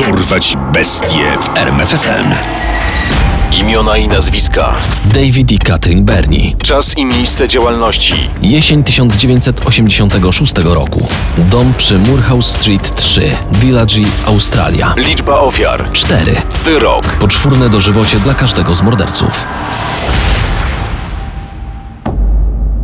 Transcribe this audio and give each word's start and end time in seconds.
Dorwać 0.00 0.56
bestie 0.72 1.38
w 1.42 1.58
RMFFM. 1.58 2.34
Imiona 3.60 3.96
i 3.96 4.08
nazwiska. 4.08 4.76
David 5.14 5.52
i 5.52 5.58
Katrin 5.58 6.04
Bernie. 6.04 6.56
Czas 6.62 6.98
i 6.98 7.04
miejsce 7.04 7.48
działalności. 7.48 8.14
Jesień 8.42 8.84
1986 8.84 10.52
roku. 10.64 11.08
Dom 11.38 11.72
przy 11.76 11.98
Moorhouse 11.98 12.46
Street 12.46 12.94
3, 12.94 13.36
Village, 13.52 14.00
Australia. 14.26 14.94
Liczba 14.96 15.40
ofiar. 15.40 15.92
4. 15.92 16.36
Wyrok. 16.64 17.06
Poczwórne 17.06 17.68
dożywocie 17.70 18.18
dla 18.20 18.34
każdego 18.34 18.74
z 18.74 18.82
morderców. 18.82 19.30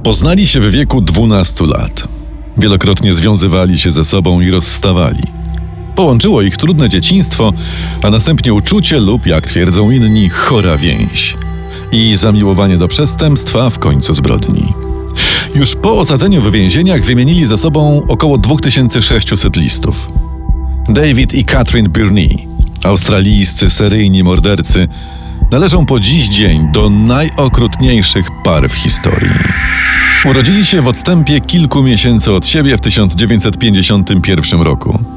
Poznali 0.03 0.47
się 0.47 0.61
w 0.61 0.71
wieku 0.71 1.01
12 1.01 1.67
lat. 1.67 2.09
Wielokrotnie 2.57 3.15
związywali 3.15 3.79
się 3.79 3.91
ze 3.91 4.05
sobą 4.05 4.41
i 4.41 4.51
rozstawali. 4.51 5.23
Połączyło 5.97 6.43
ich 6.43 6.57
trudne 6.57 6.89
dzieciństwo, 6.89 7.53
a 8.03 8.11
następnie 8.11 8.55
uczucie 8.55 9.01
lub, 9.01 9.27
jak 9.27 9.47
twierdzą 9.47 9.91
inni, 9.91 10.29
chora 10.29 10.77
więź. 10.77 11.37
I 11.93 12.17
zamiłowanie 12.17 12.77
do 12.77 12.89
przestępstwa, 12.89 13.71
w 13.71 13.79
końcu 13.79 14.15
zbrodni. 14.15 14.73
Już 15.55 15.77
po 15.77 15.99
osadzeniu 15.99 16.43
w 16.43 16.53
więzieniach 16.53 17.05
wymienili 17.05 17.47
ze 17.47 17.59
sobą 17.59 18.03
około 18.09 18.39
2600 18.39 19.57
listów. 19.57 20.09
David 20.89 21.35
i 21.35 21.45
Catherine 21.45 21.89
Birney, 21.89 22.49
australijscy 22.85 23.71
seryjni 23.71 24.25
mordercy, 24.25 24.89
należą 25.51 25.87
po 25.87 26.01
dziś 26.01 26.29
dzień 26.29 26.73
do 26.73 26.91
najokrutniejszych 26.91 28.27
par 28.45 28.71
w 28.71 28.75
historii. 28.75 29.31
Urodzili 30.25 30.65
się 30.65 30.83
w 30.83 30.89
odstępie 30.89 31.41
kilku 31.41 31.83
miesięcy 31.83 32.33
od 32.33 32.47
siebie 32.47 32.77
w 32.77 32.81
1951 32.81 34.63
roku. 34.63 35.16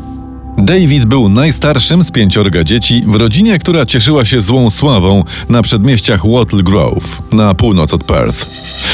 David 0.61 1.05
był 1.05 1.29
najstarszym 1.29 2.03
z 2.03 2.11
pięciorga 2.11 2.63
dzieci 2.63 3.03
w 3.07 3.15
rodzinie, 3.15 3.59
która 3.59 3.85
cieszyła 3.85 4.25
się 4.25 4.41
złą 4.41 4.69
sławą 4.69 5.23
na 5.49 5.61
przedmieściach 5.61 6.21
Wattle 6.25 6.63
Grove, 6.63 7.21
na 7.31 7.53
północ 7.53 7.93
od 7.93 8.03
Perth. 8.03 8.45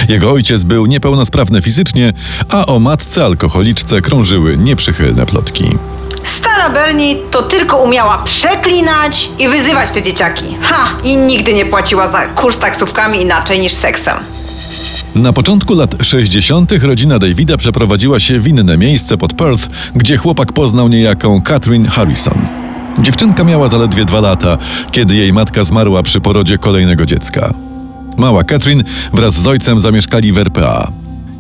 Jego 0.10 0.32
ojciec 0.32 0.64
był 0.64 0.86
niepełnosprawny 0.86 1.62
fizycznie, 1.62 2.14
a 2.50 2.66
o 2.66 2.80
matce 2.80 3.26
alkoholiczce 3.26 4.02
krążyły 4.02 4.58
nieprzychylne 4.58 5.26
plotki. 5.26 5.78
Stara 6.24 6.70
Bernie 6.70 7.16
to 7.32 7.42
tylko 7.42 7.78
umiała 7.78 8.18
przeklinać 8.18 9.30
i 9.40 9.48
wyzywać 9.48 9.92
te 9.92 10.04
dzieciaki. 10.04 10.46
Ha! 10.62 10.88
I 11.04 11.18
nigdy 11.18 11.54
nie 11.54 11.66
płaciła 11.66 12.08
za 12.08 12.26
kurs 12.26 12.58
taksówkami 12.58 13.22
inaczej 13.22 13.60
niż 13.60 13.72
seksem. 13.74 14.18
Na 15.16 15.34
początku 15.34 15.76
lat 15.76 15.96
60. 16.02 16.72
rodzina 16.72 17.20
Davida 17.20 17.58
przeprowadziła 17.58 18.20
się 18.20 18.40
w 18.40 18.48
inne 18.48 18.78
miejsce 18.78 19.18
pod 19.18 19.34
Perth, 19.34 19.70
gdzie 19.96 20.18
chłopak 20.18 20.54
poznał 20.54 20.88
niejaką 20.88 21.42
Catherine 21.42 21.88
Harrison. 21.88 22.48
Dziewczynka 23.02 23.44
miała 23.44 23.68
zaledwie 23.68 24.06
dwa 24.06 24.22
lata, 24.22 24.58
kiedy 24.92 25.16
jej 25.16 25.34
matka 25.34 25.64
zmarła 25.64 26.04
przy 26.04 26.22
porodzie 26.22 26.58
kolejnego 26.58 27.06
dziecka. 27.06 27.54
Mała 28.18 28.44
Catherine 28.44 28.84
wraz 29.14 29.34
z 29.34 29.48
ojcem 29.48 29.80
zamieszkali 29.80 30.32
w 30.32 30.38
RPA. 30.38 30.92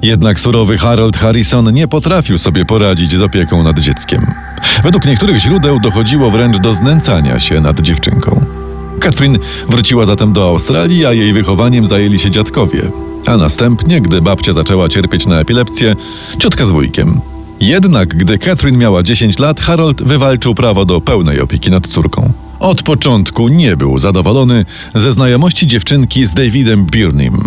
Jednak 0.01 0.39
surowy 0.39 0.77
Harold 0.77 1.17
Harrison 1.17 1.73
nie 1.73 1.87
potrafił 1.87 2.37
sobie 2.37 2.65
poradzić 2.65 3.13
z 3.13 3.21
opieką 3.21 3.63
nad 3.63 3.79
dzieckiem. 3.79 4.33
Według 4.83 5.05
niektórych 5.05 5.37
źródeł 5.37 5.79
dochodziło 5.79 6.31
wręcz 6.31 6.57
do 6.57 6.73
znęcania 6.73 7.39
się 7.39 7.61
nad 7.61 7.81
dziewczynką. 7.81 8.64
Catherine 8.99 9.39
wróciła 9.69 10.05
zatem 10.05 10.33
do 10.33 10.47
Australii, 10.47 11.05
a 11.05 11.13
jej 11.13 11.33
wychowaniem 11.33 11.85
zajęli 11.85 12.19
się 12.19 12.31
dziadkowie. 12.31 12.81
A 13.27 13.37
następnie, 13.37 14.02
gdy 14.02 14.21
babcia 14.21 14.53
zaczęła 14.53 14.89
cierpieć 14.89 15.25
na 15.25 15.39
epilepsję, 15.39 15.95
ciotka 16.39 16.65
z 16.65 16.71
wujkiem. 16.71 17.21
Jednak 17.59 18.15
gdy 18.15 18.37
Catherine 18.37 18.77
miała 18.77 19.03
10 19.03 19.39
lat, 19.39 19.59
Harold 19.59 20.03
wywalczył 20.03 20.55
prawo 20.55 20.85
do 20.85 21.02
pełnej 21.02 21.41
opieki 21.41 21.71
nad 21.71 21.87
córką. 21.87 22.33
Od 22.59 22.83
początku 22.83 23.47
nie 23.47 23.77
był 23.77 23.99
zadowolony 23.99 24.65
ze 24.95 25.13
znajomości 25.13 25.67
dziewczynki 25.67 26.25
z 26.25 26.33
Davidem 26.33 26.85
Birnim. 26.85 27.43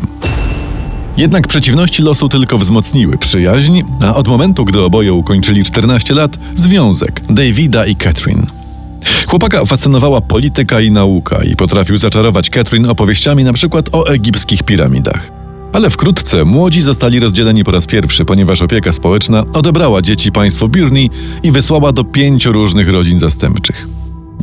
Jednak 1.16 1.48
przeciwności 1.48 2.02
losu 2.02 2.28
tylko 2.28 2.58
wzmocniły 2.58 3.18
przyjaźń, 3.18 3.82
a 4.02 4.14
od 4.14 4.28
momentu, 4.28 4.64
gdy 4.64 4.82
oboje 4.82 5.12
ukończyli 5.12 5.64
14 5.64 6.14
lat, 6.14 6.38
związek 6.54 7.20
Davida 7.30 7.86
i 7.86 7.96
Catherine. 7.96 8.57
Chłopaka 9.26 9.64
fascynowała 9.64 10.20
polityka 10.20 10.80
i 10.80 10.90
nauka 10.90 11.44
i 11.44 11.56
potrafił 11.56 11.96
zaczarować 11.96 12.50
Catherine 12.50 12.90
opowieściami 12.90 13.44
przykład 13.52 13.88
o 13.92 14.08
egipskich 14.08 14.62
piramidach. 14.62 15.30
Ale 15.72 15.90
wkrótce 15.90 16.44
młodzi 16.44 16.82
zostali 16.82 17.20
rozdzieleni 17.20 17.64
po 17.64 17.70
raz 17.70 17.86
pierwszy, 17.86 18.24
ponieważ 18.24 18.62
opieka 18.62 18.92
społeczna 18.92 19.44
odebrała 19.52 20.02
dzieci 20.02 20.32
państwu 20.32 20.68
Birney 20.68 21.10
i 21.42 21.52
wysłała 21.52 21.92
do 21.92 22.04
pięciu 22.04 22.52
różnych 22.52 22.88
rodzin 22.88 23.18
zastępczych. 23.18 23.88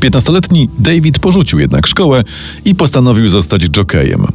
Piętnastoletni 0.01 0.69
David 0.79 1.19
porzucił 1.19 1.59
jednak 1.59 1.87
szkołę 1.87 2.23
i 2.65 2.75
postanowił 2.75 3.29
zostać 3.29 3.61
jokejem. 3.69 4.27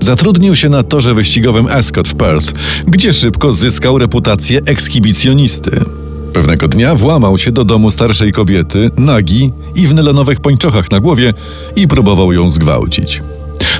Zatrudnił 0.00 0.56
się 0.56 0.68
na 0.68 0.82
torze 0.82 1.14
wyścigowym 1.14 1.66
Ascot 1.66 2.08
w 2.08 2.14
Perth, 2.14 2.54
gdzie 2.86 3.14
szybko 3.14 3.52
zyskał 3.52 3.98
reputację 3.98 4.60
ekshibicjonisty. 4.66 5.84
Pewnego 6.32 6.68
dnia 6.68 6.94
włamał 6.94 7.38
się 7.38 7.52
do 7.52 7.64
domu 7.64 7.90
starszej 7.90 8.32
kobiety, 8.32 8.90
nagi 8.96 9.52
i 9.74 9.86
w 9.86 9.94
nylonowych 9.94 10.40
pończochach 10.40 10.90
na 10.90 11.00
głowie 11.00 11.34
i 11.76 11.88
próbował 11.88 12.32
ją 12.32 12.50
zgwałcić. 12.50 13.22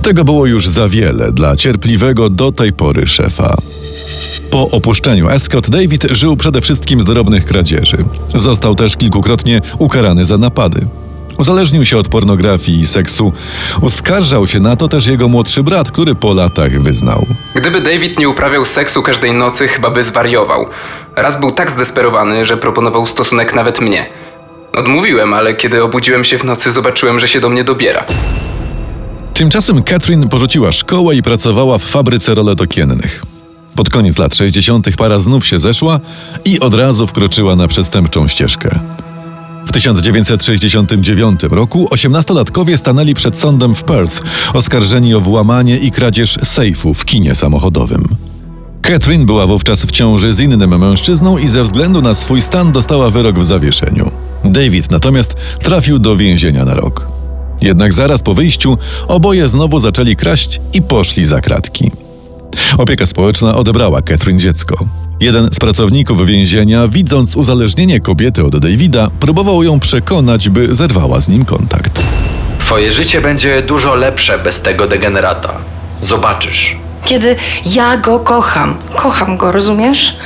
Tego 0.03 0.25
było 0.25 0.47
już 0.47 0.69
za 0.69 0.89
wiele 0.89 1.33
dla 1.33 1.57
cierpliwego 1.57 2.31
do 2.31 2.53
tej 2.53 2.73
pory 2.73 3.07
szefa. 3.07 3.57
Po 4.51 4.71
opuszczeniu 4.71 5.29
Escott 5.29 5.71
David 5.71 6.07
żył 6.11 6.37
przede 6.37 6.61
wszystkim 6.61 7.01
z 7.01 7.05
drobnych 7.05 7.45
kradzieży. 7.45 8.05
Został 8.35 8.75
też 8.75 8.97
kilkukrotnie 8.97 9.61
ukarany 9.79 10.25
za 10.25 10.39
napady. 10.39 10.87
Uzależnił 11.39 11.85
się 11.85 11.99
od 11.99 12.09
pornografii 12.09 12.81
i 12.81 12.87
seksu. 12.87 13.33
Uskarżał 13.83 14.47
się 14.47 14.61
na 14.61 14.77
to 14.77 14.89
też 14.89 15.07
jego 15.07 15.29
młodszy 15.29 15.63
brat, 15.63 15.91
który 15.91 16.15
po 16.15 16.35
latach 16.35 16.81
wyznał. 16.83 17.27
Gdyby 17.55 17.81
David 17.81 18.19
nie 18.19 18.29
uprawiał 18.29 18.65
seksu 18.65 19.03
każdej 19.03 19.33
nocy, 19.33 19.69
chyba 19.69 19.91
by 19.91 20.03
zwariował. 20.03 20.67
Raz 21.23 21.41
był 21.41 21.53
tak 21.53 21.71
zdesperowany, 21.71 22.45
że 22.45 22.57
proponował 22.57 23.07
stosunek 23.07 23.55
nawet 23.55 23.81
mnie. 23.81 24.07
Odmówiłem, 24.73 25.35
ale 25.35 25.55
kiedy 25.55 25.83
obudziłem 25.83 26.25
się 26.25 26.39
w 26.39 26.45
nocy, 26.45 26.71
zobaczyłem, 26.71 27.21
że 27.21 27.29
się 27.29 27.41
do 27.41 27.49
mnie 27.49 27.65
dobiera. 27.65 28.05
Tymczasem 29.35 29.83
Catherine 29.83 30.29
porzuciła 30.29 30.73
szkołę 30.73 31.15
i 31.15 31.23
pracowała 31.23 31.79
w 31.79 31.83
fabryce 31.83 32.35
rolet 32.35 32.61
okiennych. 32.61 33.23
Pod 33.77 33.91
koniec 33.91 34.19
lat 34.19 34.37
60. 34.37 34.97
para 34.97 35.19
znów 35.19 35.47
się 35.47 35.59
zeszła 35.59 36.01
i 36.45 36.61
od 36.61 36.75
razu 36.75 37.07
wkroczyła 37.07 37.57
na 37.57 37.69
przestępczą 37.69 38.29
ścieżkę. 38.29 38.79
W 39.67 39.73
1969 39.73 41.41
roku 41.51 41.89
18-latkowie 41.91 42.77
stanęli 42.77 43.15
przed 43.15 43.39
sądem 43.39 43.75
w 43.75 43.85
Perth, 43.85 44.21
oskarżeni 44.55 45.15
o 45.15 45.21
włamanie 45.21 45.79
i 45.79 45.91
kradzież 45.91 46.39
sejfu 46.43 46.95
w 46.95 47.05
kinie 47.05 47.35
samochodowym. 47.35 48.18
Catherine 48.89 49.27
była 49.27 49.47
wówczas 49.47 49.85
w 49.85 49.91
ciąży 49.91 50.33
z 50.33 50.41
innym 50.41 50.79
mężczyzną 50.79 51.39
i 51.39 51.49
ze 51.49 51.63
względu 51.63 52.03
na 52.03 52.15
swój 52.15 52.43
stan 52.43 52.73
dostała 52.73 53.11
wyrok 53.11 53.39
w 53.39 53.45
zawieszeniu. 53.45 54.11
David 54.45 54.91
natomiast 54.91 55.35
trafił 55.63 55.99
do 55.99 56.17
więzienia 56.17 56.65
na 56.65 56.75
rok. 56.75 57.07
Jednak 57.61 57.93
zaraz 57.93 58.23
po 58.23 58.35
wyjściu 58.35 58.79
oboje 59.09 59.49
znowu 59.49 59.79
zaczęli 59.79 60.17
kraść 60.17 60.61
i 60.73 60.83
poszli 60.83 61.27
za 61.27 61.41
kratki. 61.41 61.91
Opieka 62.79 63.07
społeczna 63.07 63.55
odebrała 63.55 64.03
Catherine 64.03 64.41
dziecko. 64.41 64.85
Jeden 65.21 65.49
z 65.53 65.59
pracowników 65.59 66.27
więzienia, 66.27 66.89
widząc 66.89 67.37
uzależnienie 67.37 68.01
kobiety 68.01 68.45
od 68.45 68.59
Davida, 68.59 69.11
próbował 69.21 69.63
ją 69.63 69.81
przekonać, 69.81 70.49
by 70.49 70.75
zerwała 70.75 71.21
z 71.21 71.29
nim 71.29 71.45
kontakt. 71.45 72.03
Twoje 72.59 72.93
życie 72.93 73.21
będzie 73.21 73.63
dużo 73.63 73.95
lepsze 73.95 74.39
bez 74.39 74.63
tego 74.63 74.87
degenerata. 74.87 75.55
Zobaczysz. 76.01 76.88
Kiedy 77.09 77.37
ja 77.75 77.97
go 77.97 78.19
kocham. 78.19 78.79
Kocham 78.97 79.37
go, 79.37 79.53
rozumiesz? 79.53 80.17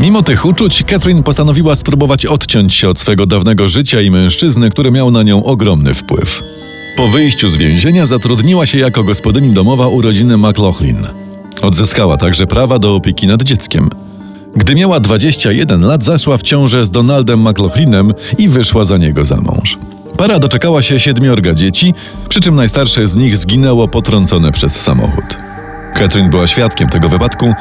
Mimo 0.00 0.22
tych 0.22 0.44
uczuć, 0.44 0.84
Catherine 0.86 1.22
postanowiła 1.22 1.76
spróbować 1.76 2.26
odciąć 2.26 2.74
się 2.74 2.88
od 2.88 2.98
swego 2.98 3.26
dawnego 3.26 3.68
życia 3.68 4.00
i 4.00 4.10
mężczyzny, 4.10 4.70
który 4.70 4.90
miał 4.90 5.10
na 5.10 5.22
nią 5.22 5.44
ogromny 5.44 5.94
wpływ. 5.94 6.42
Po 6.96 7.08
wyjściu 7.08 7.48
z 7.48 7.56
więzienia 7.56 8.06
zatrudniła 8.06 8.66
się 8.66 8.78
jako 8.78 9.04
gospodyni 9.04 9.50
domowa 9.50 9.88
u 9.88 10.02
rodziny 10.02 10.36
McLaughlin. 10.36 11.06
Odzyskała 11.62 12.16
także 12.16 12.46
prawa 12.46 12.78
do 12.78 12.94
opieki 12.94 13.26
nad 13.26 13.42
dzieckiem. 13.42 13.90
Gdy 14.56 14.74
miała 14.74 15.00
21 15.00 15.82
lat, 15.86 16.04
zaszła 16.04 16.38
w 16.38 16.42
ciążę 16.42 16.84
z 16.84 16.90
Donaldem 16.90 17.48
McLaughlinem 17.48 18.12
i 18.38 18.48
wyszła 18.48 18.84
za 18.84 18.96
niego 18.96 19.24
za 19.24 19.40
mąż. 19.40 19.78
Para 20.16 20.38
doczekała 20.38 20.82
się 20.82 21.00
siedmiorga 21.00 21.54
dzieci, 21.54 21.94
przy 22.28 22.40
czym 22.40 22.54
najstarsze 22.54 23.08
z 23.08 23.16
nich 23.16 23.36
zginęło 23.36 23.88
potrącone 23.88 24.52
przez 24.52 24.80
samochód. 24.80 25.53
Catherine 25.94 26.30
była 26.30 26.46
świadkiem 26.46 26.88
tego 26.88 27.08
wypadku, 27.08 27.52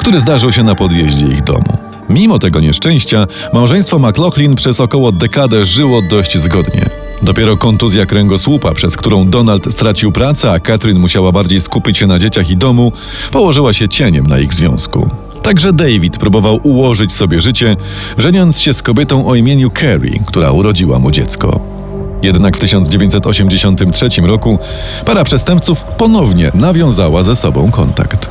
który 0.00 0.20
zdarzył 0.20 0.52
się 0.52 0.62
na 0.62 0.74
podjeździe 0.74 1.26
ich 1.26 1.44
domu. 1.44 1.78
Mimo 2.10 2.38
tego 2.38 2.60
nieszczęścia, 2.60 3.26
małżeństwo 3.52 3.98
McLaughlin 3.98 4.56
przez 4.56 4.80
około 4.80 5.12
dekadę 5.12 5.64
żyło 5.64 6.02
dość 6.10 6.38
zgodnie. 6.38 6.90
Dopiero 7.22 7.56
kontuzja 7.56 8.06
kręgosłupa, 8.06 8.72
przez 8.72 8.96
którą 8.96 9.30
Donald 9.30 9.72
stracił 9.72 10.12
pracę, 10.12 10.52
a 10.52 10.60
Catherine 10.60 11.00
musiała 11.00 11.32
bardziej 11.32 11.60
skupić 11.60 11.98
się 11.98 12.06
na 12.06 12.18
dzieciach 12.18 12.50
i 12.50 12.56
domu, 12.56 12.92
położyła 13.30 13.72
się 13.72 13.88
cieniem 13.88 14.26
na 14.26 14.38
ich 14.38 14.54
związku. 14.54 15.10
Także 15.42 15.72
David 15.72 16.18
próbował 16.18 16.60
ułożyć 16.62 17.12
sobie 17.12 17.40
życie, 17.40 17.76
żeniąc 18.18 18.60
się 18.60 18.74
z 18.74 18.82
kobietą 18.82 19.26
o 19.26 19.34
imieniu 19.34 19.70
Carrie, 19.80 20.20
która 20.26 20.50
urodziła 20.50 20.98
mu 20.98 21.10
dziecko. 21.10 21.79
Jednak 22.22 22.56
w 22.56 22.60
1983 22.60 24.08
roku 24.22 24.58
para 25.04 25.24
przestępców 25.24 25.84
ponownie 25.84 26.50
nawiązała 26.54 27.22
ze 27.22 27.36
sobą 27.36 27.70
kontakt. 27.70 28.28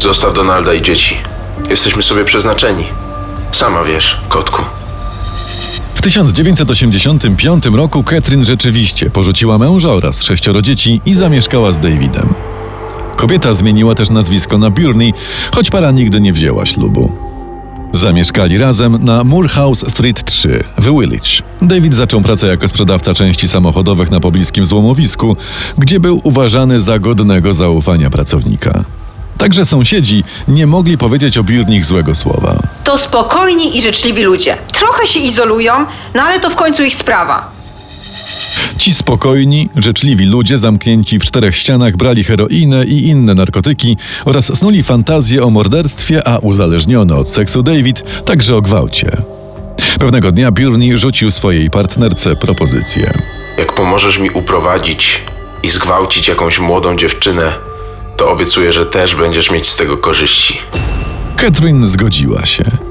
Zostaw 0.00 0.34
Donalda 0.34 0.74
i 0.74 0.82
dzieci. 0.82 1.16
Jesteśmy 1.70 2.02
sobie 2.02 2.24
przeznaczeni. 2.24 2.84
Sama 3.52 3.84
wiesz, 3.84 4.20
kotku. 4.28 4.62
W 5.94 6.02
1985 6.02 7.66
roku 7.66 8.04
Catherine 8.04 8.44
rzeczywiście 8.44 9.10
porzuciła 9.10 9.58
męża 9.58 9.88
oraz 9.88 10.22
sześcioro 10.22 10.62
dzieci 10.62 11.00
i 11.06 11.14
zamieszkała 11.14 11.72
z 11.72 11.80
Davidem. 11.80 12.34
Kobieta 13.16 13.52
zmieniła 13.52 13.94
też 13.94 14.10
nazwisko 14.10 14.58
na 14.58 14.70
Burney, 14.70 15.12
choć 15.54 15.70
para 15.70 15.90
nigdy 15.90 16.20
nie 16.20 16.32
wzięła 16.32 16.66
ślubu. 16.66 17.27
Zamieszkali 17.98 18.58
razem 18.58 19.04
na 19.04 19.24
Moorhouse 19.24 19.90
Street 19.90 20.24
3 20.24 20.64
w 20.78 20.84
Willage. 20.84 21.42
David 21.62 21.94
zaczął 21.94 22.20
pracę 22.20 22.46
jako 22.46 22.68
sprzedawca 22.68 23.14
części 23.14 23.48
samochodowych 23.48 24.10
na 24.10 24.20
pobliskim 24.20 24.66
złomowisku, 24.66 25.36
gdzie 25.78 26.00
był 26.00 26.20
uważany 26.24 26.80
za 26.80 26.98
godnego 26.98 27.54
zaufania 27.54 28.10
pracownika. 28.10 28.84
Także 29.38 29.66
sąsiedzi 29.66 30.24
nie 30.48 30.66
mogli 30.66 30.98
powiedzieć 30.98 31.38
o 31.38 31.44
Burney 31.44 31.84
złego 31.84 32.14
słowa. 32.14 32.58
To 32.84 32.98
spokojni 32.98 33.78
i 33.78 33.82
życzliwi 33.82 34.22
ludzie. 34.22 34.56
Trochę 34.72 35.06
się 35.06 35.20
izolują, 35.20 35.72
no 36.14 36.22
ale 36.22 36.40
to 36.40 36.50
w 36.50 36.56
końcu 36.56 36.82
ich 36.82 36.94
sprawa. 36.94 37.57
Ci 38.78 38.94
spokojni, 38.94 39.68
życzliwi 39.76 40.26
ludzie 40.26 40.58
zamknięci 40.58 41.18
w 41.18 41.24
czterech 41.24 41.56
ścianach 41.56 41.96
brali 41.96 42.24
heroinę 42.24 42.84
i 42.84 43.06
inne 43.06 43.34
narkotyki 43.34 43.96
oraz 44.24 44.58
snuli 44.58 44.82
fantazje 44.82 45.42
o 45.42 45.50
morderstwie, 45.50 46.28
a 46.28 46.38
uzależniony 46.38 47.14
od 47.14 47.28
seksu 47.28 47.62
David 47.62 48.24
także 48.24 48.56
o 48.56 48.62
gwałcie. 48.62 49.10
Pewnego 50.00 50.32
dnia 50.32 50.50
Burney 50.50 50.98
rzucił 50.98 51.30
swojej 51.30 51.70
partnerce 51.70 52.36
propozycję. 52.36 53.12
Jak 53.58 53.74
pomożesz 53.74 54.18
mi 54.18 54.30
uprowadzić 54.30 55.20
i 55.62 55.68
zgwałcić 55.68 56.28
jakąś 56.28 56.58
młodą 56.58 56.96
dziewczynę, 56.96 57.52
to 58.16 58.30
obiecuję, 58.30 58.72
że 58.72 58.86
też 58.86 59.14
będziesz 59.14 59.50
mieć 59.50 59.68
z 59.68 59.76
tego 59.76 59.96
korzyści. 59.96 60.58
Catherine 61.36 61.86
zgodziła 61.88 62.46
się. 62.46 62.87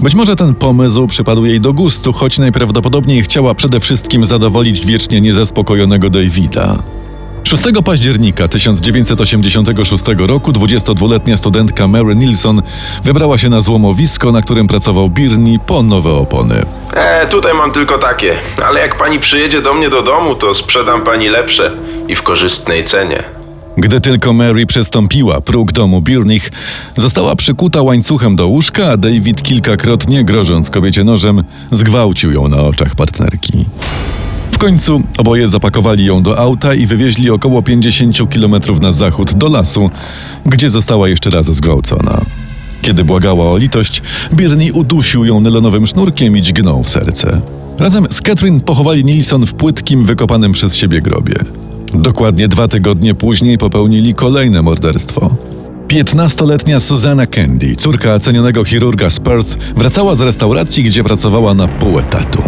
Być 0.00 0.14
może 0.14 0.36
ten 0.36 0.54
pomysł 0.54 1.06
przypadł 1.06 1.44
jej 1.44 1.60
do 1.60 1.72
gustu, 1.72 2.12
choć 2.12 2.38
najprawdopodobniej 2.38 3.22
chciała 3.22 3.54
przede 3.54 3.80
wszystkim 3.80 4.26
zadowolić 4.26 4.86
wiecznie 4.86 5.20
niezaspokojonego 5.20 6.10
Davida. 6.10 6.78
6 7.44 7.64
października 7.84 8.48
1986 8.48 10.04
roku 10.18 10.52
22-letnia 10.52 11.36
studentka 11.36 11.88
Mary 11.88 12.16
Nilsson 12.16 12.62
wybrała 13.04 13.38
się 13.38 13.48
na 13.48 13.60
złomowisko, 13.60 14.32
na 14.32 14.42
którym 14.42 14.66
pracował 14.66 15.10
Birney 15.10 15.58
po 15.66 15.82
nowe 15.82 16.10
opony. 16.10 16.62
E, 16.94 17.26
tutaj 17.26 17.54
mam 17.54 17.72
tylko 17.72 17.98
takie, 17.98 18.38
ale 18.64 18.80
jak 18.80 18.96
pani 18.96 19.20
przyjedzie 19.20 19.62
do 19.62 19.74
mnie 19.74 19.90
do 19.90 20.02
domu, 20.02 20.34
to 20.34 20.54
sprzedam 20.54 21.00
pani 21.00 21.28
lepsze 21.28 21.72
i 22.08 22.14
w 22.14 22.22
korzystnej 22.22 22.84
cenie. 22.84 23.41
Gdy 23.76 24.00
tylko 24.00 24.32
Mary 24.32 24.66
przestąpiła 24.66 25.40
próg 25.40 25.72
domu 25.72 26.02
Birnich, 26.02 26.50
została 26.96 27.36
przykuta 27.36 27.82
łańcuchem 27.82 28.36
do 28.36 28.48
łóżka, 28.48 28.90
a 28.90 28.96
David 28.96 29.42
kilkakrotnie, 29.42 30.24
grożąc 30.24 30.70
kobiecie 30.70 31.04
nożem, 31.04 31.44
zgwałcił 31.70 32.32
ją 32.32 32.48
na 32.48 32.56
oczach 32.56 32.94
partnerki. 32.94 33.64
W 34.52 34.58
końcu 34.58 35.02
oboje 35.18 35.48
zapakowali 35.48 36.04
ją 36.04 36.22
do 36.22 36.38
auta 36.38 36.74
i 36.74 36.86
wywieźli 36.86 37.30
około 37.30 37.62
50 37.62 38.16
km 38.34 38.54
na 38.80 38.92
zachód 38.92 39.34
do 39.34 39.48
lasu, 39.48 39.90
gdzie 40.46 40.70
została 40.70 41.08
jeszcze 41.08 41.30
raz 41.30 41.46
zgwałcona. 41.46 42.20
Kiedy 42.82 43.04
błagała 43.04 43.50
o 43.50 43.56
litość, 43.56 44.02
Birney 44.32 44.72
udusił 44.72 45.24
ją 45.24 45.40
nylonowym 45.40 45.86
sznurkiem 45.86 46.36
i 46.36 46.42
dźgnął 46.42 46.82
w 46.82 46.90
serce. 46.90 47.40
Razem 47.78 48.06
z 48.10 48.20
Catherine 48.20 48.60
pochowali 48.60 49.04
Nilsson 49.04 49.46
w 49.46 49.54
płytkim, 49.54 50.06
wykopanym 50.06 50.52
przez 50.52 50.76
siebie 50.76 51.02
grobie. 51.02 51.34
Dokładnie 51.94 52.48
dwa 52.48 52.68
tygodnie 52.68 53.14
później 53.14 53.58
popełnili 53.58 54.14
kolejne 54.14 54.62
morderstwo. 54.62 55.30
15-letnia 55.88 56.80
Susanna 56.80 57.26
Candy, 57.26 57.76
córka 57.76 58.18
cenionego 58.18 58.64
chirurga 58.64 59.10
z 59.10 59.20
Perth, 59.20 59.58
wracała 59.76 60.14
z 60.14 60.20
restauracji, 60.20 60.84
gdzie 60.84 61.04
pracowała 61.04 61.54
na 61.54 61.68
pół 61.68 61.98
etatu. 61.98 62.42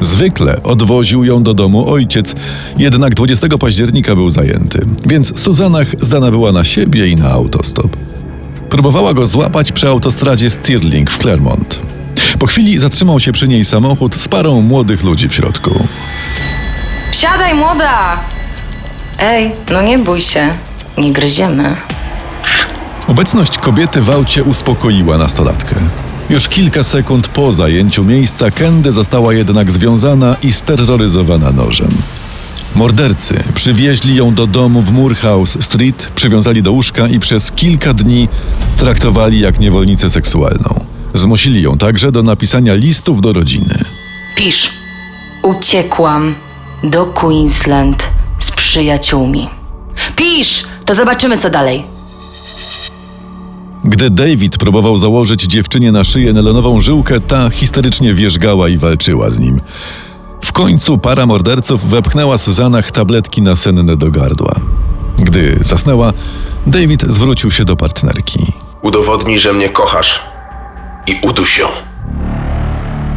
Zwykle 0.00 0.62
odwoził 0.62 1.24
ją 1.24 1.42
do 1.42 1.54
domu 1.54 1.90
ojciec, 1.90 2.34
jednak 2.78 3.14
20 3.14 3.58
października 3.58 4.14
był 4.14 4.30
zajęty, 4.30 4.86
więc 5.06 5.40
Suzanach 5.40 5.88
zdana 6.00 6.30
była 6.30 6.52
na 6.52 6.64
siebie 6.64 7.06
i 7.06 7.16
na 7.16 7.30
autostop. 7.30 7.96
Próbowała 8.68 9.14
go 9.14 9.26
złapać 9.26 9.72
przy 9.72 9.88
autostradzie 9.88 10.50
Stirling 10.50 11.10
w 11.10 11.18
Claremont. 11.18 11.80
Po 12.38 12.46
chwili 12.46 12.78
zatrzymał 12.78 13.20
się 13.20 13.32
przy 13.32 13.48
niej 13.48 13.64
samochód 13.64 14.14
z 14.14 14.28
parą 14.28 14.60
młodych 14.60 15.02
ludzi 15.02 15.28
w 15.28 15.34
środku. 15.34 15.86
Siadaj, 17.12 17.54
młoda! 17.54 18.31
Ej, 19.24 19.52
no 19.70 19.82
nie 19.82 19.98
bój 19.98 20.20
się. 20.20 20.48
Nie 20.98 21.12
gryziemy. 21.12 21.76
Obecność 23.06 23.58
kobiety 23.58 24.00
w 24.00 24.10
aucie 24.10 24.44
uspokoiła 24.44 25.18
nastolatkę. 25.18 25.74
Już 26.30 26.48
kilka 26.48 26.84
sekund 26.84 27.28
po 27.28 27.52
zajęciu 27.52 28.04
miejsca 28.04 28.50
Kendy 28.50 28.92
została 28.92 29.34
jednak 29.34 29.70
związana 29.70 30.36
i 30.42 30.52
steroryzowana 30.52 31.52
nożem. 31.52 31.90
Mordercy 32.74 33.44
przywieźli 33.54 34.14
ją 34.14 34.34
do 34.34 34.46
domu 34.46 34.82
w 34.82 34.92
Moorhouse 34.92 35.58
Street, 35.60 36.10
przywiązali 36.14 36.62
do 36.62 36.72
łóżka 36.72 37.06
i 37.06 37.20
przez 37.20 37.52
kilka 37.52 37.94
dni 37.94 38.28
traktowali 38.76 39.40
jak 39.40 39.60
niewolnicę 39.60 40.10
seksualną. 40.10 40.84
Zmusili 41.14 41.62
ją 41.62 41.78
także 41.78 42.12
do 42.12 42.22
napisania 42.22 42.74
listów 42.74 43.20
do 43.20 43.32
rodziny. 43.32 43.84
Pisz. 44.36 44.70
Uciekłam 45.42 46.34
do 46.84 47.06
Queensland 47.06 48.21
przyjaciółmi. 48.62 49.48
Pisz! 50.16 50.64
To 50.84 50.94
zobaczymy, 50.94 51.38
co 51.38 51.50
dalej. 51.50 51.84
Gdy 53.84 54.10
David 54.10 54.58
próbował 54.58 54.96
założyć 54.96 55.42
dziewczynie 55.42 55.92
na 55.92 56.04
szyję 56.04 56.32
nelonową 56.32 56.80
żyłkę, 56.80 57.20
ta 57.20 57.50
histerycznie 57.50 58.14
wierzgała 58.14 58.68
i 58.68 58.78
walczyła 58.78 59.30
z 59.30 59.38
nim. 59.38 59.60
W 60.44 60.52
końcu 60.52 60.98
para 60.98 61.26
morderców 61.26 61.84
wepchnęła 61.84 62.38
Suzanach 62.38 62.92
tabletki 62.92 63.42
nasenne 63.42 63.96
do 63.96 64.10
gardła. 64.10 64.54
Gdy 65.18 65.58
zasnęła, 65.62 66.12
David 66.66 67.04
zwrócił 67.08 67.50
się 67.50 67.64
do 67.64 67.76
partnerki. 67.76 68.52
Udowodnij, 68.82 69.38
że 69.38 69.52
mnie 69.52 69.68
kochasz 69.68 70.20
i 71.06 71.20
uduś 71.22 71.58
ją. 71.58 71.68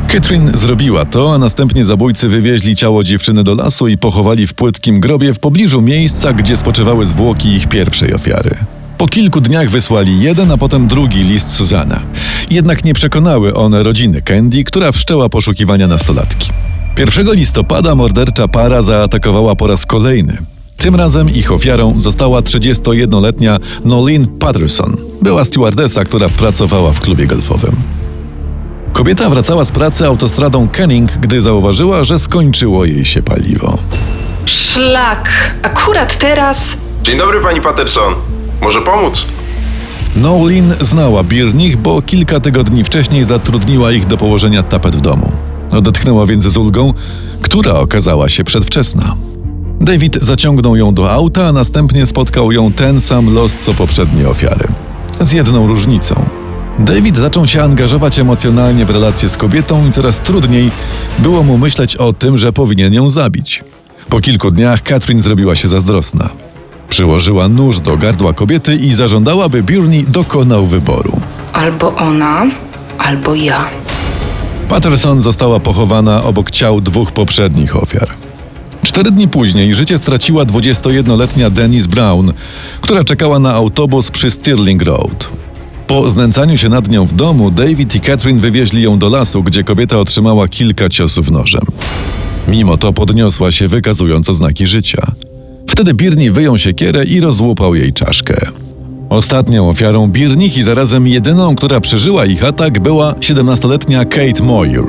Catherine 0.07 0.57
zrobiła 0.57 1.05
to, 1.05 1.33
a 1.33 1.37
następnie 1.37 1.85
zabójcy 1.85 2.29
wywieźli 2.29 2.75
ciało 2.75 3.03
dziewczyny 3.03 3.43
do 3.43 3.55
lasu 3.55 3.87
i 3.87 3.97
pochowali 3.97 4.47
w 4.47 4.53
płytkim 4.53 4.99
grobie 4.99 5.33
w 5.33 5.39
pobliżu 5.39 5.81
miejsca, 5.81 6.33
gdzie 6.33 6.57
spoczywały 6.57 7.05
zwłoki 7.05 7.49
ich 7.49 7.67
pierwszej 7.67 8.13
ofiary. 8.13 8.55
Po 8.97 9.07
kilku 9.07 9.41
dniach 9.41 9.69
wysłali 9.69 10.19
jeden, 10.19 10.51
a 10.51 10.57
potem 10.57 10.87
drugi 10.87 11.23
list 11.23 11.51
Suzana. 11.51 12.01
Jednak 12.49 12.85
nie 12.85 12.93
przekonały 12.93 13.53
one 13.53 13.83
rodziny 13.83 14.21
Candy, 14.21 14.63
która 14.63 14.91
wszczęła 14.91 15.29
poszukiwania 15.29 15.87
nastolatki. 15.87 16.49
1 16.97 17.35
listopada 17.35 17.95
mordercza 17.95 18.47
para 18.47 18.81
zaatakowała 18.81 19.55
po 19.55 19.67
raz 19.67 19.85
kolejny. 19.85 20.37
Tym 20.77 20.95
razem 20.95 21.29
ich 21.29 21.51
ofiarą 21.51 21.99
została 21.99 22.41
31-letnia 22.41 23.57
Nolene 23.85 24.27
Patterson. 24.39 24.97
Była 25.21 25.45
stewardesa, 25.45 26.03
która 26.03 26.29
pracowała 26.29 26.93
w 26.93 27.01
klubie 27.01 27.27
golfowym. 27.27 27.94
Kobieta 28.95 29.29
wracała 29.29 29.65
z 29.65 29.71
pracy 29.71 30.05
autostradą 30.05 30.67
Canning, 30.69 31.11
gdy 31.11 31.41
zauważyła, 31.41 32.03
że 32.03 32.19
skończyło 32.19 32.85
jej 32.85 33.05
się 33.05 33.21
paliwo. 33.21 33.77
Szlak. 34.45 35.29
Akurat 35.63 36.17
teraz. 36.17 36.77
Dzień 37.03 37.17
dobry, 37.17 37.41
pani 37.41 37.61
Patterson. 37.61 38.13
Może 38.61 38.81
pomóc? 38.81 39.25
Nolin 40.15 40.73
znała 40.81 41.23
Birnich, 41.23 41.77
bo 41.77 42.01
kilka 42.01 42.39
tygodni 42.39 42.83
wcześniej 42.83 43.23
zatrudniła 43.23 43.91
ich 43.91 44.07
do 44.07 44.17
położenia 44.17 44.63
tapet 44.63 44.95
w 44.95 45.01
domu. 45.01 45.31
Odetchnęła 45.71 46.25
więc 46.25 46.43
z 46.43 46.57
ulgą, 46.57 46.93
która 47.41 47.73
okazała 47.73 48.29
się 48.29 48.43
przedwczesna. 48.43 49.15
David 49.81 50.17
zaciągnął 50.21 50.75
ją 50.75 50.93
do 50.93 51.11
auta, 51.11 51.47
a 51.47 51.51
następnie 51.51 52.05
spotkał 52.05 52.51
ją 52.51 52.73
ten 52.73 53.01
sam 53.01 53.33
los 53.33 53.57
co 53.57 53.73
poprzednie 53.73 54.29
ofiary. 54.29 54.67
Z 55.21 55.31
jedną 55.31 55.67
różnicą. 55.67 56.25
David 56.79 57.17
zaczął 57.17 57.47
się 57.47 57.63
angażować 57.63 58.19
emocjonalnie 58.19 58.85
w 58.85 58.89
relacje 58.89 59.29
z 59.29 59.37
kobietą 59.37 59.87
i 59.87 59.91
coraz 59.91 60.21
trudniej 60.21 60.71
było 61.19 61.43
mu 61.43 61.57
myśleć 61.57 61.95
o 61.95 62.13
tym, 62.13 62.37
że 62.37 62.53
powinien 62.53 62.93
ją 62.93 63.09
zabić. 63.09 63.63
Po 64.09 64.19
kilku 64.19 64.51
dniach 64.51 64.83
Catherine 64.83 65.21
zrobiła 65.21 65.55
się 65.55 65.67
zazdrosna. 65.67 66.29
Przyłożyła 66.89 67.49
nóż 67.49 67.79
do 67.79 67.97
gardła 67.97 68.33
kobiety 68.33 68.75
i 68.75 68.93
zażądała, 68.93 69.49
by 69.49 69.63
Burney 69.63 70.03
dokonał 70.03 70.65
wyboru. 70.65 71.21
Albo 71.53 71.95
ona, 71.95 72.45
albo 72.97 73.35
ja. 73.35 73.69
Patterson 74.69 75.21
została 75.21 75.59
pochowana 75.59 76.23
obok 76.23 76.51
ciał 76.51 76.81
dwóch 76.81 77.11
poprzednich 77.11 77.75
ofiar. 77.75 78.09
Cztery 78.83 79.11
dni 79.11 79.27
później 79.27 79.75
życie 79.75 79.97
straciła 79.97 80.45
21-letnia 80.45 81.49
Denise 81.49 81.87
Brown, 81.87 82.33
która 82.81 83.03
czekała 83.03 83.39
na 83.39 83.53
autobus 83.53 84.11
przy 84.11 84.31
Stirling 84.31 84.81
Road. 84.81 85.29
Po 85.87 86.09
znęcaniu 86.09 86.57
się 86.57 86.69
nad 86.69 86.89
nią 86.89 87.05
w 87.05 87.13
domu, 87.13 87.51
David 87.51 87.95
i 87.95 87.99
Catherine 87.99 88.39
wywieźli 88.39 88.81
ją 88.81 88.99
do 88.99 89.09
lasu, 89.09 89.43
gdzie 89.43 89.63
kobieta 89.63 89.99
otrzymała 89.99 90.47
kilka 90.47 90.89
ciosów 90.89 91.31
nożem. 91.31 91.61
Mimo 92.47 92.77
to 92.77 92.93
podniosła 92.93 93.51
się, 93.51 93.67
wykazując 93.67 94.29
oznaki 94.29 94.67
życia. 94.67 95.11
Wtedy 95.69 95.93
Birni 95.93 96.31
wyjął 96.31 96.57
siekierę 96.57 97.03
i 97.03 97.19
rozłupał 97.19 97.75
jej 97.75 97.93
czaszkę. 97.93 98.35
Ostatnią 99.09 99.69
ofiarą 99.69 100.07
Birnich 100.07 100.57
i 100.57 100.63
zarazem 100.63 101.07
jedyną, 101.07 101.55
która 101.55 101.79
przeżyła 101.79 102.25
ich 102.25 102.43
atak, 102.43 102.79
była 102.79 103.11
17-letnia 103.11 104.05
Kate 104.05 104.43
Moyer. 104.43 104.85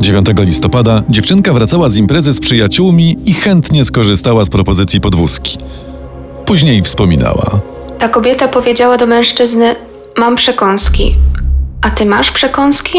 9 0.00 0.26
listopada 0.38 1.02
dziewczynka 1.08 1.52
wracała 1.52 1.88
z 1.88 1.96
imprezy 1.96 2.32
z 2.32 2.40
przyjaciółmi 2.40 3.16
i 3.24 3.34
chętnie 3.34 3.84
skorzystała 3.84 4.44
z 4.44 4.48
propozycji 4.48 5.00
podwózki. 5.00 5.58
Później 6.44 6.82
wspominała. 6.82 7.60
Ta 7.98 8.08
kobieta 8.08 8.48
powiedziała 8.48 8.96
do 8.96 9.06
mężczyzny: 9.06 9.74
Mam 10.18 10.36
przekąski. 10.36 11.16
A 11.80 11.90
ty 11.90 12.06
masz 12.06 12.30
przekąski? 12.30 12.98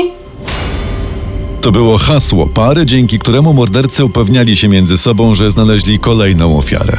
To 1.62 1.72
było 1.72 1.98
hasło 1.98 2.48
pary, 2.48 2.86
dzięki 2.86 3.20
któremu 3.20 3.54
mordercy 3.54 4.06
upewniali 4.06 4.58
się 4.58 4.68
między 4.68 4.98
sobą, 4.98 5.36
że 5.36 5.52
znaleźli 5.52 6.00
kolejną 6.00 6.58
ofiarę. 6.58 6.98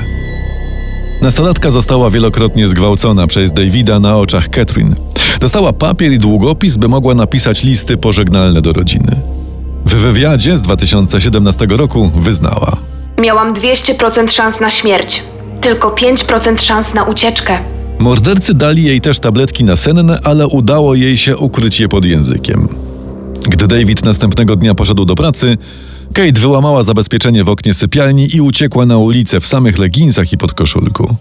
Nastolatka 1.23 1.71
została 1.71 2.11
wielokrotnie 2.11 2.69
zgwałcona 2.69 3.27
przez 3.27 3.53
Davida 3.53 4.01
na 4.01 4.17
oczach 4.17 4.49
Catherine. 4.51 4.97
Dostała 5.41 5.73
papier 5.73 6.13
i 6.13 6.19
długopis, 6.19 6.77
by 6.77 6.89
mogła 6.89 7.15
napisać 7.15 7.63
listy 7.63 7.97
pożegnalne 7.97 8.61
do 8.63 8.73
rodziny. 8.73 9.17
W 9.87 9.95
wywiadzie 9.95 10.57
z 10.57 10.63
2017 10.63 11.67
roku 11.71 12.11
wyznała. 12.17 12.77
Miałam 13.19 13.55
200% 13.55 14.31
szans 14.31 14.61
na 14.61 14.71
śmierć, 14.71 15.23
tylko 15.61 15.91
5% 15.91 16.59
szans 16.61 16.95
na 16.95 17.05
ucieczkę. 17.05 17.74
Mordercy 17.99 18.55
dali 18.55 18.85
jej 18.85 19.01
też 19.01 19.19
tabletki 19.19 19.65
nasenne, 19.65 20.19
ale 20.25 20.47
udało 20.47 20.95
jej 20.95 21.17
się 21.19 21.37
ukryć 21.37 21.81
je 21.81 21.89
pod 21.89 22.05
językiem. 22.05 22.69
Gdy 23.49 23.67
David 23.67 24.05
następnego 24.05 24.57
dnia 24.57 24.75
poszedł 24.75 25.05
do 25.05 25.15
pracy, 25.15 25.57
Kate 26.15 26.41
wyłamała 26.41 26.83
zabezpieczenie 26.83 27.45
w 27.45 27.49
oknie 27.49 27.75
sypialni 27.75 28.37
i 28.37 28.41
uciekła 28.41 28.87
na 28.87 28.99
ulicę 28.99 29.41
w 29.41 29.47
samych 29.47 29.79
leginsach 29.79 30.33
i 30.33 30.39
podkoszulku. 30.39 31.17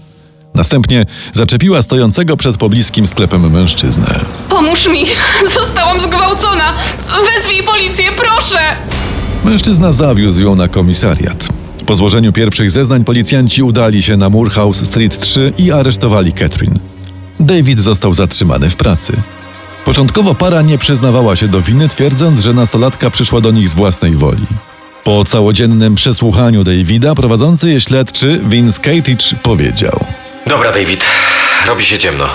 Następnie 0.53 1.05
zaczepiła 1.33 1.81
stojącego 1.81 2.37
przed 2.37 2.57
pobliskim 2.57 3.07
sklepem 3.07 3.51
mężczyznę. 3.51 4.25
Pomóż 4.49 4.87
mi! 4.87 5.05
Zostałam 5.59 5.99
zgwałcona! 5.99 6.73
Wezwij 7.07 7.63
policję, 7.63 8.05
proszę! 8.17 8.59
Mężczyzna 9.45 9.91
zawiózł 9.91 10.41
ją 10.41 10.55
na 10.55 10.67
komisariat. 10.67 11.47
Po 11.85 11.95
złożeniu 11.95 12.33
pierwszych 12.33 12.71
zeznań 12.71 13.03
policjanci 13.03 13.63
udali 13.63 14.03
się 14.03 14.17
na 14.17 14.29
Moorhouse 14.29 14.85
Street 14.85 15.19
3 15.19 15.53
i 15.57 15.71
aresztowali 15.71 16.33
Catherine. 16.33 16.79
David 17.39 17.79
został 17.79 18.13
zatrzymany 18.13 18.69
w 18.69 18.75
pracy. 18.75 19.13
Początkowo 19.85 20.35
para 20.35 20.61
nie 20.61 20.77
przyznawała 20.77 21.35
się 21.35 21.47
do 21.47 21.61
winy, 21.61 21.87
twierdząc, 21.87 22.39
że 22.39 22.53
nastolatka 22.53 23.09
przyszła 23.09 23.41
do 23.41 23.51
nich 23.51 23.69
z 23.69 23.75
własnej 23.75 24.11
woli. 24.11 24.45
Po 25.03 25.25
całodziennym 25.25 25.95
przesłuchaniu 25.95 26.63
Davida 26.63 27.15
prowadzący 27.15 27.69
je 27.69 27.81
śledczy 27.81 28.41
Vince 28.43 28.81
Catich 28.81 29.41
powiedział: 29.43 30.05
Dobra, 30.47 30.71
David, 30.71 31.05
robi 31.67 31.85
się 31.85 31.97
ciemno. 31.97 32.29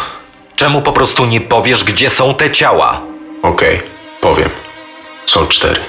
Czemu 0.57 0.83
po 0.83 0.93
prostu 0.93 1.27
nie 1.27 1.41
powiesz, 1.41 1.85
gdzie 1.85 2.11
są 2.11 2.35
te 2.35 2.51
ciała? 2.51 3.01
Okej, 3.43 3.81
powiem. 4.21 4.49
Są 5.27 5.47
cztery. 5.47 5.81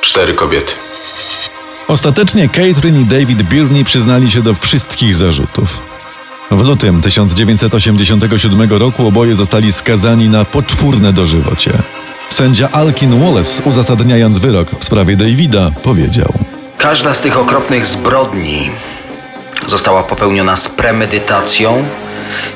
Cztery 0.00 0.34
kobiety. 0.34 0.72
Ostatecznie 1.92 2.48
Catherine 2.48 3.00
i 3.00 3.04
David 3.04 3.42
Birney 3.42 3.84
przyznali 3.84 4.30
się 4.30 4.42
do 4.42 4.54
wszystkich 4.54 5.14
zarzutów. 5.14 5.80
W 6.50 6.66
lutym 6.66 7.02
1987 7.02 8.72
roku 8.72 9.06
oboje 9.06 9.34
zostali 9.34 9.72
skazani 9.72 10.28
na 10.28 10.44
poczwórne 10.44 11.12
dożywocie. 11.12 11.70
Sędzia 12.28 12.68
Alkin 12.70 13.20
Wallace, 13.20 13.62
uzasadniając 13.62 14.38
wyrok 14.38 14.70
w 14.78 14.84
sprawie 14.84 15.16
Davida, 15.16 15.70
powiedział: 15.82 16.32
Każda 16.78 17.14
z 17.14 17.20
tych 17.20 17.38
okropnych 17.38 17.86
zbrodni 17.86 18.70
została 19.66 20.02
popełniona 20.02 20.56
z 20.56 20.68
premedytacją 20.68 21.84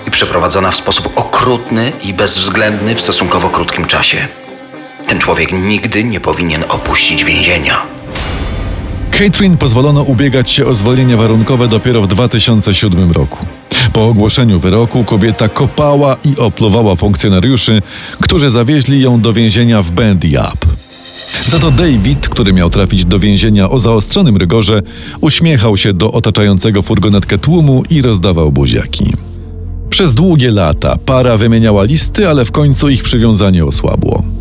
i 0.07 0.11
przeprowadzona 0.11 0.71
w 0.71 0.77
sposób 0.77 1.19
okrutny 1.19 1.93
i 2.03 2.15
bezwzględny 2.15 2.95
w 2.95 3.01
stosunkowo 3.01 3.51
krótkim 3.51 3.85
czasie. 3.85 4.29
Ten 5.09 5.19
człowiek 5.19 5.53
nigdy 5.53 6.05
nie 6.05 6.21
powinien 6.21 6.65
opuścić 6.69 7.25
więzienia. 7.25 7.97
Catherine 9.11 9.57
pozwolono 9.57 10.03
ubiegać 10.03 10.51
się 10.51 10.67
o 10.67 10.75
zwolnienie 10.75 11.17
warunkowe 11.17 11.69
dopiero 11.69 12.03
w 12.03 12.07
2007 12.07 13.13
roku. 13.13 13.47
Po 13.93 14.07
ogłoszeniu 14.07 14.61
wyroku 14.61 15.05
kobieta 15.05 15.49
kopała 15.49 16.17
i 16.25 16.37
opluwała 16.37 16.97
funkcjonariuszy, 16.97 17.83
którzy 18.21 18.51
zawieźli 18.51 19.03
ją 19.03 19.21
do 19.21 19.33
więzienia 19.33 19.83
w 19.83 19.91
Bandy 19.91 20.29
Up. 20.29 20.77
Za 21.47 21.59
to 21.59 21.71
David, 21.71 22.29
który 22.29 22.53
miał 22.53 22.71
trafić 22.71 23.05
do 23.05 23.19
więzienia 23.19 23.71
o 23.71 23.79
zaostrzonym 23.79 24.37
rygorze, 24.37 24.83
uśmiechał 25.21 25.77
się 25.77 25.93
do 25.93 26.13
otaczającego 26.13 26.83
furgonetkę 26.83 27.39
tłumu 27.39 27.83
i 27.91 28.03
rozdawał 28.03 28.53
buziaki. 28.53 29.13
Przez 29.91 30.15
długie 30.15 30.51
lata 30.51 30.97
para 31.07 31.37
wymieniała 31.37 31.85
listy, 31.85 32.29
ale 32.29 32.45
w 32.45 32.51
końcu 32.51 32.89
ich 32.89 33.03
przywiązanie 33.03 33.65
osłabło. 33.65 34.36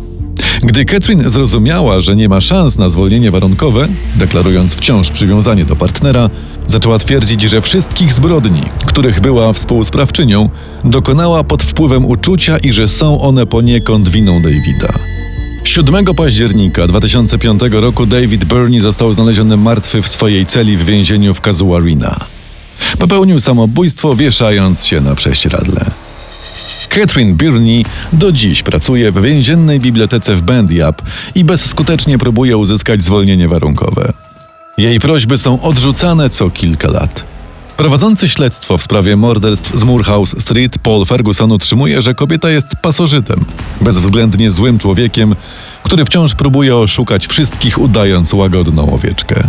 Gdy 0.62 0.84
Catherine 0.84 1.30
zrozumiała, 1.30 2.00
że 2.00 2.16
nie 2.16 2.28
ma 2.28 2.40
szans 2.40 2.78
na 2.78 2.88
zwolnienie 2.88 3.30
warunkowe, 3.30 3.88
deklarując 4.16 4.74
wciąż 4.74 5.10
przywiązanie 5.10 5.64
do 5.64 5.76
partnera, 5.76 6.30
zaczęła 6.66 6.98
twierdzić, 6.98 7.42
że 7.42 7.60
wszystkich 7.60 8.12
zbrodni, 8.12 8.62
których 8.86 9.20
była 9.20 9.52
współsprawczynią, 9.52 10.48
dokonała 10.84 11.44
pod 11.44 11.62
wpływem 11.62 12.04
uczucia 12.04 12.58
i 12.58 12.72
że 12.72 12.88
są 12.88 13.20
one 13.20 13.46
poniekąd 13.46 14.08
winą 14.08 14.42
Davida. 14.42 14.98
7 15.64 16.04
października 16.04 16.86
2005 16.86 17.62
roku 17.72 18.06
David 18.06 18.44
Burney 18.44 18.80
został 18.80 19.12
znaleziony 19.12 19.56
martwy 19.56 20.02
w 20.02 20.08
swojej 20.08 20.46
celi 20.46 20.76
w 20.76 20.84
więzieniu 20.84 21.34
w 21.34 21.40
Casuarina. 21.40 22.16
Popełnił 22.98 23.40
samobójstwo, 23.40 24.16
wieszając 24.16 24.86
się 24.86 25.00
na 25.00 25.14
prześcieradle. 25.14 25.90
Catherine 27.00 27.34
Birney 27.34 27.84
do 28.12 28.32
dziś 28.32 28.62
pracuje 28.62 29.12
w 29.12 29.22
więziennej 29.22 29.80
bibliotece 29.80 30.36
w 30.36 30.42
Bandiap 30.42 31.02
i 31.34 31.44
bezskutecznie 31.44 32.18
próbuje 32.18 32.56
uzyskać 32.56 33.04
zwolnienie 33.04 33.48
warunkowe. 33.48 34.12
Jej 34.78 35.00
prośby 35.00 35.38
są 35.38 35.62
odrzucane 35.62 36.30
co 36.30 36.50
kilka 36.50 36.88
lat. 36.88 37.24
Prowadzący 37.76 38.28
śledztwo 38.28 38.78
w 38.78 38.82
sprawie 38.82 39.16
morderstw 39.16 39.78
z 39.78 39.82
Moorhouse 39.82 40.34
Street 40.38 40.78
Paul 40.78 41.04
Ferguson 41.04 41.52
utrzymuje, 41.52 42.02
że 42.02 42.14
kobieta 42.14 42.50
jest 42.50 42.76
pasożytem, 42.82 43.44
bezwzględnie 43.80 44.50
złym 44.50 44.78
człowiekiem, 44.78 45.34
który 45.82 46.04
wciąż 46.04 46.34
próbuje 46.34 46.76
oszukać 46.76 47.26
wszystkich, 47.26 47.78
udając 47.78 48.32
łagodną 48.32 48.94
owieczkę. 48.94 49.48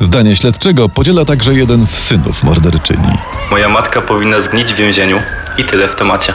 Zdanie 0.00 0.36
śledczego 0.36 0.88
podziela 0.88 1.24
także 1.24 1.54
jeden 1.54 1.86
z 1.86 1.90
synów 1.90 2.44
morderczyni. 2.44 3.18
Moja 3.50 3.68
matka 3.68 4.00
powinna 4.00 4.40
zgnić 4.40 4.72
w 4.72 4.76
więzieniu 4.76 5.18
i 5.58 5.64
tyle 5.64 5.88
w 5.88 5.94
temacie. 5.94 6.34